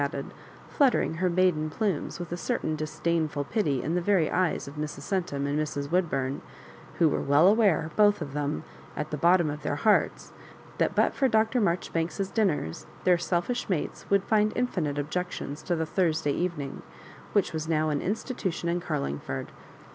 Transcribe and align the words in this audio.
added, 0.03 0.25
fluttering 0.67 1.17
her 1.17 1.29
maiden 1.29 1.69
plumes 1.69 2.19
with 2.19 2.31
a 2.31 2.35
cer 2.35 2.57
tain 2.57 2.75
disdainful 2.75 3.43
pity 3.43 3.83
in 3.83 3.93
the 3.93 4.01
very 4.01 4.31
eyes 4.31 4.67
of 4.67 4.73
Mrs. 4.73 5.01
Cen 5.01 5.21
tum 5.25 5.45
and 5.45 5.59
Mrs. 5.59 5.89
Woodbum, 5.91 6.41
who 6.95 7.07
were 7.07 7.21
well 7.21 7.47
aware, 7.47 7.91
both 7.95 8.19
of 8.19 8.33
them, 8.33 8.63
at 8.97 9.11
the 9.11 9.17
bottom 9.17 9.47
of 9.51 9.61
their 9.61 9.75
hearts, 9.75 10.33
that 10.79 10.95
but 10.95 11.13
for 11.13 11.27
Dr. 11.27 11.61
Maijoribanks^s 11.61 12.33
dinners, 12.33 12.87
their 13.03 13.19
selfish 13.19 13.69
mates 13.69 14.09
would 14.09 14.23
find 14.23 14.53
infinite 14.55 14.97
objections 14.97 15.61
to 15.61 15.75
the 15.75 15.85
Thurs 15.85 16.21
day 16.23 16.31
evening, 16.33 16.81
which 17.33 17.53
was 17.53 17.67
now 17.69 17.91
an 17.91 18.01
institution 18.01 18.69
in 18.69 18.79
Carlingford. 18.81 19.51